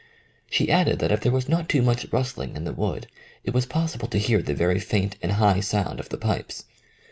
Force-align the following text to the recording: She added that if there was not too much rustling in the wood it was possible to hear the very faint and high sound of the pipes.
She 0.49 0.71
added 0.71 0.97
that 0.97 1.11
if 1.11 1.21
there 1.21 1.31
was 1.31 1.47
not 1.47 1.69
too 1.69 1.83
much 1.83 2.07
rustling 2.11 2.55
in 2.55 2.63
the 2.63 2.73
wood 2.73 3.05
it 3.43 3.53
was 3.53 3.67
possible 3.67 4.07
to 4.07 4.17
hear 4.17 4.41
the 4.41 4.55
very 4.55 4.79
faint 4.79 5.15
and 5.21 5.33
high 5.33 5.59
sound 5.59 5.99
of 5.99 6.09
the 6.09 6.17
pipes. 6.17 6.63